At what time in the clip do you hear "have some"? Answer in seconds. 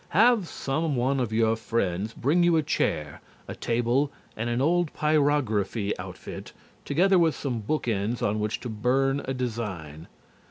0.17-0.95